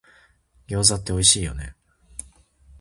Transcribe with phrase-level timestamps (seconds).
[0.67, 1.75] 餃子っておいしいよね